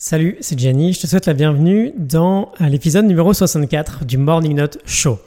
[0.00, 4.54] Salut, c'est Gianni, je te souhaite la bienvenue dans euh, l'épisode numéro 64 du Morning
[4.54, 5.18] Note Show.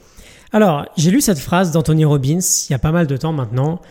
[0.50, 3.82] Alors, j'ai lu cette phrase d'Anthony Robbins il y a pas mal de temps maintenant.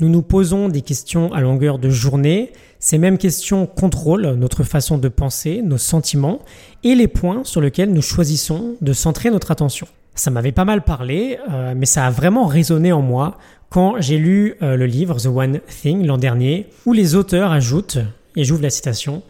[0.00, 2.54] Nous nous posons des questions à longueur de journée.
[2.78, 6.38] Ces mêmes questions contrôlent notre façon de penser, nos sentiments
[6.84, 9.88] et les points sur lesquels nous choisissons de centrer notre attention.
[10.14, 13.36] Ça m'avait pas mal parlé, euh, mais ça a vraiment résonné en moi
[13.68, 17.98] quand j'ai lu euh, le livre The One Thing l'an dernier, où les auteurs ajoutent,
[18.36, 19.22] et j'ouvre la citation,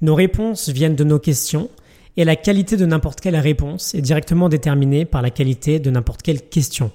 [0.00, 1.68] nos réponses viennent de nos questions
[2.16, 6.22] et la qualité de n'importe quelle réponse est directement déterminée par la qualité de n'importe
[6.22, 6.90] quelle question.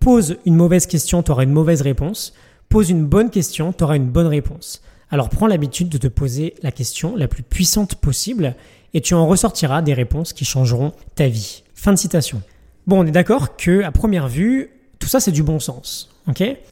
[0.00, 2.34] Pose une mauvaise question, tu auras une mauvaise réponse.
[2.68, 4.82] Pose une bonne question, tu auras une bonne réponse.
[5.10, 8.54] Alors prends l'habitude de te poser la question la plus puissante possible
[8.92, 11.62] et tu en ressortiras des réponses qui changeront ta vie.
[11.74, 12.42] Fin de citation.
[12.86, 16.10] Bon, on est d'accord que à première vue, tout ça c'est du bon sens.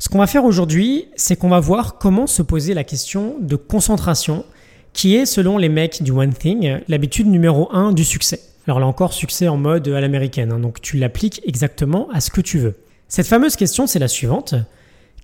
[0.01, 3.55] Ce qu'on va faire aujourd'hui, c'est qu'on va voir comment se poser la question de
[3.55, 4.45] concentration
[4.95, 8.41] qui est, selon les mecs du One Thing, l'habitude numéro 1 du succès.
[8.67, 12.31] Alors là encore, succès en mode à l'américaine, hein, donc tu l'appliques exactement à ce
[12.31, 12.77] que tu veux.
[13.09, 14.55] Cette fameuse question, c'est la suivante.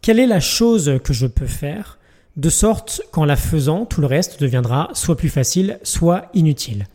[0.03, 1.99] Quelle est la chose que je peux faire
[2.37, 6.87] de sorte qu'en la faisant, tout le reste deviendra soit plus facile, soit inutile?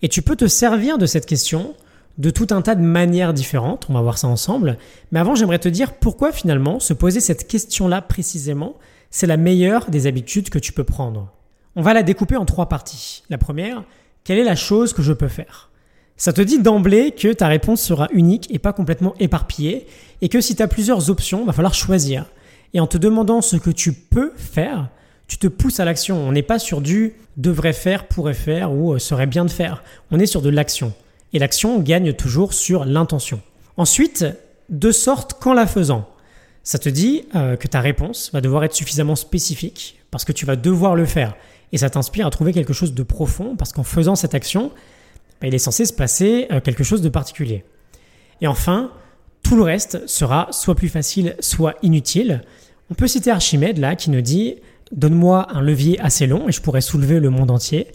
[0.00, 1.74] Et tu peux te servir de cette question
[2.18, 4.78] de tout un tas de manières différentes, on va voir ça ensemble,
[5.10, 8.76] mais avant j'aimerais te dire pourquoi finalement se poser cette question-là précisément,
[9.10, 11.32] c'est la meilleure des habitudes que tu peux prendre.
[11.74, 13.22] On va la découper en trois parties.
[13.30, 13.84] La première,
[14.24, 15.70] quelle est la chose que je peux faire?
[16.16, 19.86] Ça te dit d'emblée que ta réponse sera unique et pas complètement éparpillée,
[20.20, 22.26] et que si tu as plusieurs options, il va falloir choisir.
[22.74, 24.88] Et en te demandant ce que tu peux faire,
[25.26, 26.16] tu te pousses à l'action.
[26.16, 29.82] On n'est pas sur du devrait faire, pourrait faire ou serait bien de faire.
[30.10, 30.92] On est sur de l'action.
[31.32, 33.40] Et l'action gagne toujours sur l'intention.
[33.78, 34.26] Ensuite,
[34.68, 36.06] de sorte qu'en la faisant,
[36.62, 40.46] ça te dit euh, que ta réponse va devoir être suffisamment spécifique parce que tu
[40.46, 41.34] vas devoir le faire
[41.72, 44.70] et ça t'inspire à trouver quelque chose de profond parce qu'en faisant cette action,
[45.40, 47.64] bah, il est censé se passer euh, quelque chose de particulier.
[48.40, 48.90] Et enfin,
[49.42, 52.42] tout le reste sera soit plus facile, soit inutile.
[52.90, 54.56] On peut citer Archimède là qui nous dit
[54.92, 57.86] Donne-moi un levier assez long et je pourrais soulever le monde entier.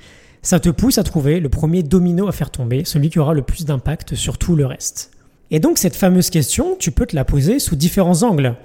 [0.41, 3.41] Ça te pousse à trouver le premier domino à faire tomber, celui qui aura le
[3.43, 5.11] plus d'impact sur tout le reste.
[5.51, 8.55] Et donc cette fameuse question, tu peux te la poser sous différents angles.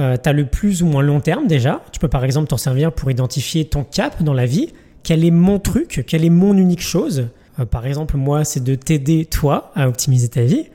[0.00, 1.82] Euh, tu as le plus ou moins long terme déjà.
[1.92, 4.70] Tu peux par exemple t'en servir pour identifier ton cap dans la vie.
[5.02, 6.04] Quel est mon truc?
[6.06, 7.28] Quelle est mon unique chose?
[7.58, 10.66] Euh, Par exemple, moi, c'est de t'aider toi à optimiser ta vie.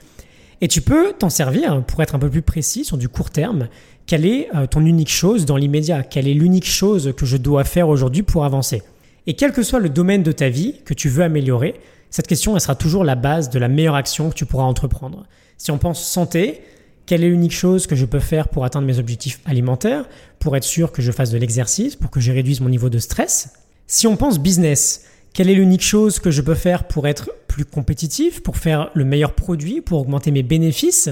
[0.61, 3.67] Et tu peux t'en servir pour être un peu plus précis sur du court terme.
[4.05, 6.03] Quelle est euh, ton unique chose dans l'immédiat?
[6.03, 8.83] Quelle est l'unique chose que je dois faire aujourd'hui pour avancer?
[9.27, 11.75] Et quel que soit le domaine de ta vie que tu veux améliorer,
[12.11, 15.25] cette question sera toujours la base de la meilleure action que tu pourras entreprendre.
[15.57, 16.61] Si on pense santé,
[17.05, 20.05] quelle est l'unique chose que je peux faire pour atteindre mes objectifs alimentaires,
[20.39, 22.99] pour être sûr que je fasse de l'exercice, pour que je réduise mon niveau de
[22.99, 23.53] stress
[23.87, 27.65] Si on pense business, quelle est l'unique chose que je peux faire pour être plus
[27.65, 31.09] compétitif, pour faire le meilleur produit, pour augmenter mes bénéfices?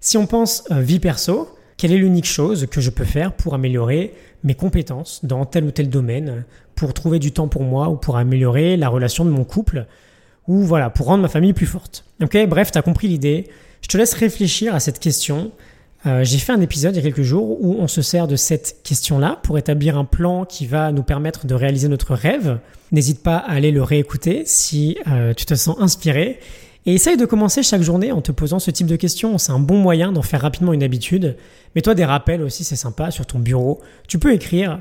[0.00, 3.54] Si on pense euh, vie perso, quelle est l'unique chose que je peux faire pour
[3.54, 4.14] améliorer
[4.44, 8.16] mes compétences dans tel ou tel domaine, pour trouver du temps pour moi ou pour
[8.16, 9.86] améliorer la relation de mon couple,
[10.46, 12.04] ou voilà, pour rendre ma famille plus forte?
[12.22, 13.48] Ok, bref, tu as compris l'idée.
[13.82, 15.52] Je te laisse réfléchir à cette question.
[16.06, 18.36] Euh, j'ai fait un épisode il y a quelques jours où on se sert de
[18.36, 22.58] cette question-là pour établir un plan qui va nous permettre de réaliser notre rêve.
[22.92, 26.38] N'hésite pas à aller le réécouter si euh, tu te sens inspiré.
[26.88, 29.38] Et essaye de commencer chaque journée en te posant ce type de questions.
[29.38, 31.36] C'est un bon moyen d'en faire rapidement une habitude.
[31.74, 33.80] Mets-toi des rappels aussi, c'est sympa, sur ton bureau.
[34.06, 34.80] Tu peux écrire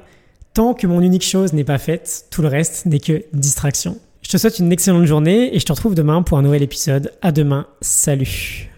[0.54, 3.98] Tant que mon unique chose n'est pas faite, tout le reste n'est que distraction.
[4.22, 7.12] Je te souhaite une excellente journée et je te retrouve demain pour un nouvel épisode.
[7.22, 7.68] À demain.
[7.82, 8.70] Salut.